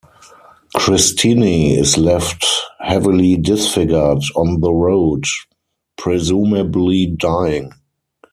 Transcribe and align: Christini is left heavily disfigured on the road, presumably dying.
Christini 0.75 1.75
is 1.77 1.95
left 1.95 2.43
heavily 2.79 3.35
disfigured 3.37 4.23
on 4.35 4.59
the 4.59 4.73
road, 4.73 5.25
presumably 5.95 7.05
dying. 7.05 7.71